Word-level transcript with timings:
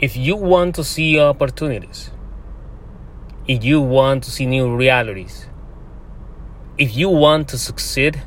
if 0.00 0.16
you 0.16 0.34
want 0.34 0.74
to 0.76 0.84
see 0.84 1.20
opportunities, 1.20 2.10
if 3.46 3.62
you 3.62 3.82
want 3.82 4.24
to 4.24 4.30
see 4.30 4.46
new 4.46 4.74
realities, 4.74 5.46
if 6.78 6.96
you 6.96 7.10
want 7.10 7.48
to 7.48 7.58
succeed, 7.58 8.22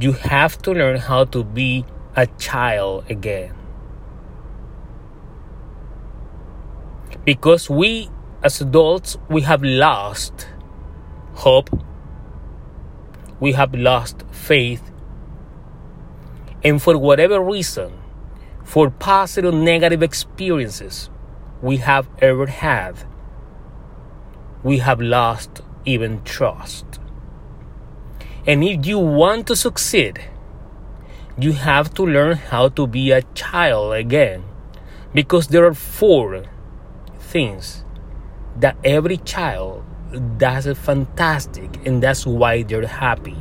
you 0.00 0.12
have 0.12 0.58
to 0.62 0.72
learn 0.72 0.98
how 0.98 1.24
to 1.24 1.44
be 1.44 1.84
a 2.16 2.26
child 2.26 3.04
again. 3.08 3.54
Because 7.24 7.70
we 7.70 8.10
as 8.42 8.60
adults, 8.60 9.16
we 9.28 9.42
have 9.42 9.62
lost 9.62 10.48
hope, 11.34 11.70
we 13.40 13.52
have 13.52 13.74
lost 13.74 14.24
faith, 14.30 14.82
and 16.64 16.82
for 16.82 16.98
whatever 16.98 17.40
reason, 17.40 17.92
for 18.66 18.90
positive 18.90 19.54
negative 19.54 20.02
experiences 20.02 21.08
we 21.62 21.76
have 21.76 22.08
ever 22.18 22.46
had, 22.46 22.96
we 24.64 24.78
have 24.78 25.00
lost 25.00 25.62
even 25.84 26.20
trust. 26.24 26.84
And 28.44 28.64
if 28.64 28.84
you 28.84 28.98
want 28.98 29.46
to 29.46 29.56
succeed, 29.56 30.20
you 31.38 31.52
have 31.52 31.94
to 31.94 32.02
learn 32.04 32.36
how 32.36 32.68
to 32.70 32.88
be 32.88 33.12
a 33.12 33.22
child 33.34 33.94
again. 33.94 34.42
Because 35.14 35.46
there 35.46 35.64
are 35.64 35.74
four 35.74 36.44
things 37.20 37.84
that 38.56 38.76
every 38.82 39.18
child 39.18 39.84
does 40.38 40.66
fantastic 40.76 41.86
and 41.86 42.02
that's 42.02 42.26
why 42.26 42.64
they're 42.64 42.86
happy. 42.86 43.36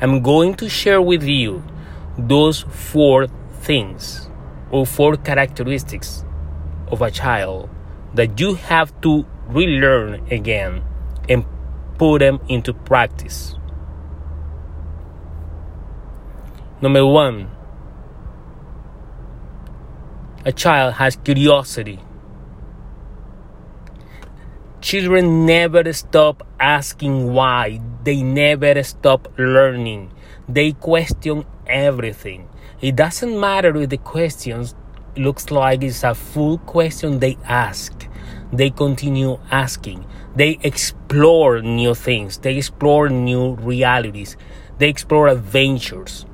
I'm 0.00 0.22
going 0.22 0.54
to 0.54 0.68
share 0.68 1.02
with 1.02 1.24
you 1.24 1.64
those 2.16 2.60
four 2.60 3.26
things 3.60 4.27
or 4.70 4.86
four 4.86 5.16
characteristics 5.16 6.24
of 6.88 7.02
a 7.02 7.10
child 7.10 7.68
that 8.14 8.40
you 8.40 8.54
have 8.54 8.98
to 9.00 9.26
relearn 9.48 10.26
again 10.30 10.82
and 11.28 11.44
put 11.98 12.18
them 12.18 12.40
into 12.48 12.72
practice. 12.72 13.54
Number 16.80 17.04
one, 17.04 17.50
a 20.44 20.52
child 20.52 20.94
has 20.94 21.16
curiosity. 21.16 21.98
Children 24.80 25.44
never 25.44 25.92
stop 25.92 26.46
asking 26.60 27.32
why. 27.32 27.80
They 28.04 28.22
never 28.22 28.82
stop 28.84 29.28
learning. 29.36 30.12
They 30.48 30.72
question 30.72 31.44
everything. 31.66 32.48
It 32.80 32.96
doesn't 32.96 33.38
matter 33.38 33.76
if 33.76 33.90
the 33.90 33.98
questions 33.98 34.74
looks 35.16 35.50
like 35.50 35.82
it's 35.82 36.04
a 36.04 36.14
full 36.14 36.58
question 36.58 37.18
they 37.18 37.36
ask. 37.44 38.08
They 38.52 38.70
continue 38.70 39.38
asking. 39.50 40.06
They 40.34 40.58
explore 40.62 41.60
new 41.60 41.94
things. 41.94 42.38
They 42.38 42.56
explore 42.56 43.08
new 43.08 43.54
realities. 43.56 44.36
They 44.78 44.88
explore 44.88 45.28
adventures. 45.28 46.24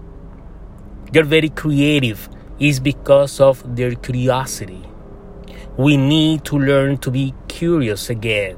They're 1.10 1.24
very 1.24 1.48
creative. 1.48 2.28
Is 2.60 2.78
because 2.78 3.40
of 3.40 3.74
their 3.74 3.96
curiosity. 3.96 4.84
We 5.76 5.96
need 5.96 6.44
to 6.44 6.56
learn 6.56 6.98
to 6.98 7.10
be 7.10 7.34
curious 7.48 8.08
again, 8.08 8.56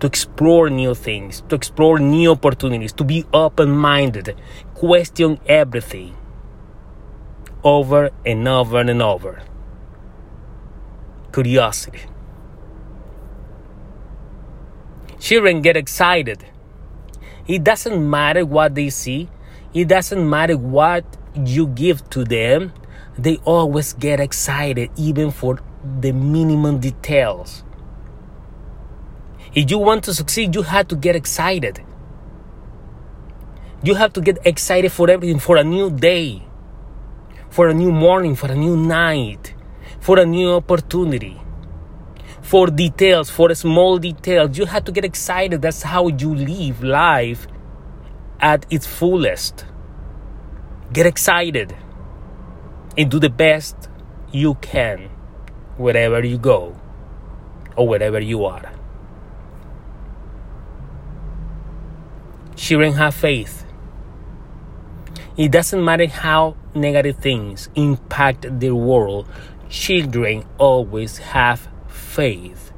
to 0.00 0.06
explore 0.06 0.70
new 0.70 0.94
things, 0.94 1.42
to 1.48 1.54
explore 1.54 1.98
new 1.98 2.32
opportunities, 2.32 2.92
to 2.94 3.04
be 3.04 3.24
open 3.32 3.70
minded, 3.70 4.36
question 4.74 5.38
everything 5.46 6.16
over 7.62 8.10
and 8.24 8.48
over 8.48 8.80
and 8.80 9.02
over. 9.02 9.42
Curiosity. 11.32 12.00
Children 15.18 15.60
get 15.60 15.76
excited. 15.76 16.46
It 17.46 17.62
doesn't 17.64 18.08
matter 18.08 18.46
what 18.46 18.74
they 18.74 18.90
see, 18.90 19.28
it 19.74 19.88
doesn't 19.88 20.28
matter 20.28 20.56
what 20.56 21.04
you 21.34 21.66
give 21.66 22.08
to 22.10 22.24
them, 22.24 22.72
they 23.18 23.36
always 23.44 23.92
get 23.92 24.18
excited, 24.18 24.90
even 24.96 25.30
for 25.30 25.58
the 26.00 26.12
minimum 26.12 26.78
details. 26.78 27.64
If 29.52 29.68
you 29.68 29.78
want 29.78 30.04
to 30.04 30.14
succeed, 30.14 30.54
you 30.54 30.62
have 30.62 30.86
to 30.88 30.96
get 30.96 31.16
excited. 31.16 31.84
You 33.82 33.94
have 33.94 34.12
to 34.12 34.20
get 34.20 34.38
excited 34.44 34.92
for 34.92 35.10
everything, 35.10 35.40
for 35.40 35.56
a 35.56 35.64
new 35.64 35.90
day, 35.90 36.46
for 37.48 37.68
a 37.68 37.74
new 37.74 37.90
morning, 37.90 38.36
for 38.36 38.52
a 38.52 38.54
new 38.54 38.76
night, 38.76 39.54
for 39.98 40.20
a 40.20 40.24
new 40.24 40.52
opportunity, 40.52 41.40
for 42.42 42.68
details, 42.68 43.28
for 43.28 43.52
small 43.56 43.98
details. 43.98 44.56
You 44.56 44.66
have 44.66 44.84
to 44.84 44.92
get 44.92 45.04
excited. 45.04 45.62
That's 45.62 45.82
how 45.82 46.06
you 46.06 46.32
live 46.32 46.84
life 46.84 47.48
at 48.38 48.66
its 48.70 48.86
fullest. 48.86 49.64
Get 50.92 51.06
excited 51.06 51.76
and 52.96 53.10
do 53.10 53.18
the 53.18 53.30
best 53.30 53.88
you 54.30 54.54
can 54.54 55.10
wherever 55.76 56.24
you 56.24 56.38
go 56.38 56.76
or 57.74 57.88
wherever 57.88 58.20
you 58.20 58.44
are. 58.44 58.79
Children 62.70 62.92
have 62.92 63.16
faith. 63.16 63.66
It 65.36 65.50
doesn't 65.50 65.84
matter 65.84 66.06
how 66.06 66.54
negative 66.72 67.16
things 67.16 67.68
impact 67.74 68.46
the 68.60 68.70
world, 68.70 69.26
children 69.68 70.44
always 70.56 71.18
have 71.18 71.68
faith 71.88 72.70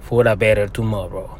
for 0.00 0.28
a 0.28 0.36
better 0.36 0.68
tomorrow. 0.68 1.38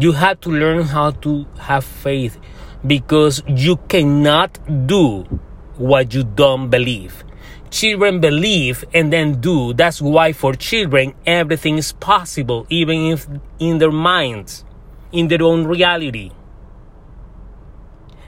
You 0.00 0.10
have 0.10 0.40
to 0.40 0.50
learn 0.50 0.82
how 0.82 1.12
to 1.12 1.46
have 1.60 1.84
faith 1.84 2.36
because 2.84 3.40
you 3.46 3.76
cannot 3.86 4.58
do 4.88 5.38
what 5.76 6.14
you 6.14 6.24
don't 6.24 6.70
believe. 6.70 7.24
Children 7.70 8.20
believe 8.20 8.84
and 8.94 9.12
then 9.12 9.40
do. 9.40 9.74
That's 9.74 10.00
why 10.00 10.32
for 10.32 10.54
children 10.54 11.14
everything 11.26 11.78
is 11.78 11.92
possible, 11.92 12.66
even 12.70 13.06
if 13.06 13.26
in 13.58 13.78
their 13.78 13.90
minds, 13.90 14.64
in 15.10 15.28
their 15.28 15.42
own 15.42 15.66
reality. 15.66 16.30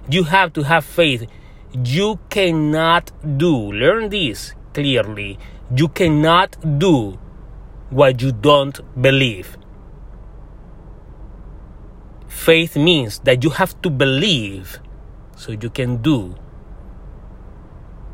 You 0.09 0.25
have 0.25 0.53
to 0.55 0.63
have 0.63 0.85
faith. 0.85 1.27
You 1.73 2.19
cannot 2.29 3.13
do, 3.39 3.55
learn 3.73 4.09
this 4.09 4.55
clearly. 4.73 5.39
You 5.75 5.89
cannot 5.89 6.79
do 6.79 7.19
what 7.91 8.23
you 8.23 8.33
don't 8.33 8.81
believe. 9.01 9.57
Faith 12.27 12.77
means 12.77 13.21
that 13.21 13.43
you 13.43 13.51
have 13.51 13.81
to 13.83 13.91
believe 13.91 14.79
so 15.37 15.53
you 15.53 15.71
can 15.71 15.97
do 15.99 16.35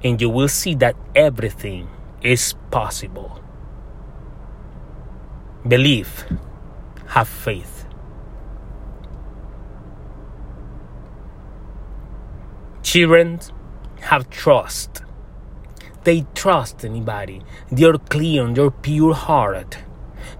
and 0.05 0.21
you 0.21 0.29
will 0.29 0.49
see 0.49 0.75
that 0.77 0.97
everything 1.15 1.89
is 2.23 2.55
possible. 2.71 3.41
Believe, 5.67 6.25
have 7.09 7.29
faith. 7.29 7.87
Children 12.83 13.41
have 14.01 14.29
trust. 14.29 15.03
They 16.05 16.27
trust 16.35 16.85
anybody. 16.85 17.43
They're 17.71 17.99
clean, 17.99 18.55
they're 18.55 18.71
pure 18.71 19.15
hearted. 19.15 19.77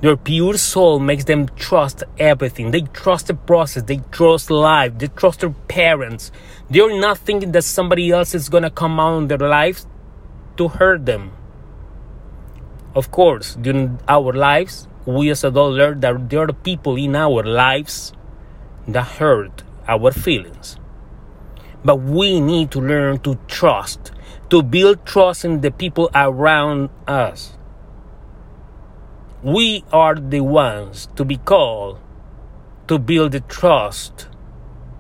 Their 0.01 0.17
pure 0.17 0.57
soul 0.57 0.99
makes 0.99 1.25
them 1.25 1.49
trust 1.57 2.03
everything. 2.19 2.71
They 2.71 2.83
trust 2.83 3.29
the 3.29 3.35
process. 3.35 3.85
They 3.85 4.01
trust 4.11 4.51
life. 4.51 4.99
They 4.99 5.09
trust 5.09 5.41
their 5.41 5.55
parents. 5.69 6.33
They're 6.69 6.99
not 6.99 7.19
thinking 7.19 7.53
that 7.53 7.63
somebody 7.63 8.11
else 8.11 8.35
is 8.35 8.49
gonna 8.49 8.71
come 8.71 8.99
out 8.99 9.19
in 9.19 9.29
their 9.29 9.39
lives 9.39 9.87
to 10.57 10.69
hurt 10.69 11.07
them. 11.07 11.33
Of 12.95 13.11
course, 13.11 13.55
during 13.55 14.01
our 14.09 14.33
lives, 14.33 14.87
we 15.07 15.31
as 15.31 15.45
adults 15.45 15.77
learn 15.77 16.01
that 16.01 16.29
there 16.31 16.43
are 16.43 16.53
people 16.53 16.97
in 16.97 17.17
our 17.17 17.43
lives 17.43 18.13
that 18.87 19.05
hurt 19.19 19.63
our 19.89 20.13
feelings. 20.13 20.77
But 21.85 21.97
we 21.97 22.41
need 22.41 22.71
to 22.73 22.81
learn 22.81 23.19
to 23.21 23.39
trust, 23.49 24.13
to 24.51 24.63
build 24.63 25.05
trust 25.07 25.45
in 25.45 25.61
the 25.61 25.71
people 25.71 26.11
around 26.15 26.91
us 27.09 27.57
we 29.43 29.85
are 29.93 30.15
the 30.15 30.41
ones 30.41 31.09
to 31.17 31.25
be 31.25 31.37
called 31.37 31.99
to 32.87 32.99
build 32.99 33.33
the 33.33 33.41
trust 33.41 34.29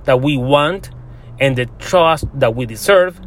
that 0.04 0.20
we 0.20 0.36
want 0.36 0.90
and 1.38 1.56
the 1.56 1.66
trust 1.78 2.26
that 2.34 2.54
we 2.54 2.66
deserve 2.66 3.20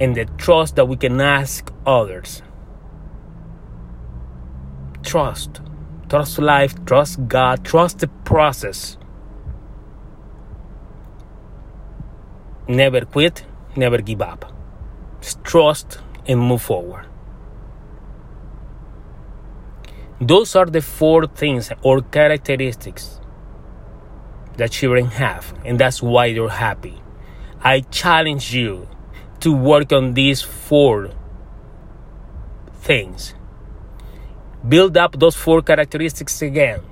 and 0.00 0.16
the 0.16 0.24
trust 0.38 0.76
that 0.76 0.86
we 0.86 0.96
can 0.96 1.20
ask 1.20 1.72
others. 1.86 2.42
Trust. 5.02 5.60
Trust 6.08 6.38
life, 6.38 6.74
trust 6.84 7.28
God, 7.28 7.64
trust 7.64 8.00
the 8.00 8.08
process. 8.08 8.96
Never 12.66 13.04
quit, 13.04 13.44
never 13.76 13.98
give 13.98 14.22
up. 14.22 14.52
Just 15.20 15.44
trust, 15.44 16.00
and 16.26 16.40
move 16.40 16.62
forward. 16.62 17.09
Those 20.22 20.54
are 20.54 20.66
the 20.66 20.82
four 20.82 21.26
things 21.26 21.72
or 21.82 22.02
characteristics 22.02 23.18
that 24.58 24.70
children 24.70 25.06
have, 25.06 25.54
and 25.64 25.80
that's 25.80 26.02
why 26.02 26.34
they're 26.34 26.46
happy. 26.46 27.00
I 27.62 27.80
challenge 27.80 28.54
you 28.54 28.86
to 29.40 29.50
work 29.50 29.94
on 29.94 30.12
these 30.12 30.42
four 30.42 31.12
things. 32.82 33.32
Build 34.68 34.98
up 34.98 35.18
those 35.18 35.36
four 35.36 35.62
characteristics 35.62 36.42
again. 36.42 36.82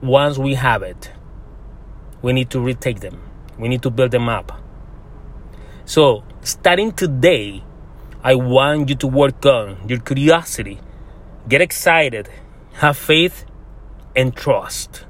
Once 0.00 0.38
we 0.38 0.54
have 0.54 0.82
it, 0.82 1.12
we 2.22 2.32
need 2.32 2.48
to 2.48 2.60
retake 2.60 3.00
them, 3.00 3.20
we 3.58 3.68
need 3.68 3.82
to 3.82 3.90
build 3.90 4.12
them 4.12 4.30
up. 4.30 4.58
So, 5.84 6.24
starting 6.40 6.92
today, 6.92 7.62
I 8.24 8.34
want 8.34 8.88
you 8.88 8.94
to 8.96 9.06
work 9.06 9.44
on 9.44 9.86
your 9.86 9.98
curiosity, 9.98 10.80
get 11.46 11.60
excited, 11.60 12.30
have 12.78 12.96
faith, 12.96 13.44
and 14.14 14.36
trust. 14.36 15.06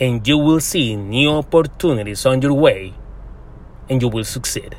And 0.00 0.26
you 0.26 0.38
will 0.38 0.60
see 0.60 0.96
new 0.96 1.30
opportunities 1.30 2.24
on 2.24 2.40
your 2.42 2.54
way, 2.54 2.94
and 3.88 4.00
you 4.00 4.08
will 4.08 4.24
succeed. 4.24 4.76